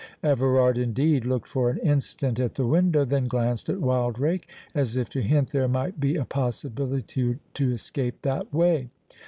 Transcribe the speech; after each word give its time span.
Everard, 0.23 0.79
indeed, 0.79 1.25
looked 1.25 1.47
for 1.47 1.69
an 1.69 1.77
instant 1.77 2.39
at 2.39 2.55
the 2.55 2.65
window, 2.65 3.05
then 3.05 3.25
glanced 3.27 3.69
at 3.69 3.79
Wildrake, 3.79 4.49
as 4.73 4.97
if 4.97 5.09
to 5.11 5.21
hint 5.21 5.51
there 5.51 5.67
might 5.67 5.99
be 5.99 6.15
a 6.15 6.25
possibility 6.25 7.37
to 7.53 7.71
escape 7.71 8.23
that 8.23 8.51
way. 8.51 8.89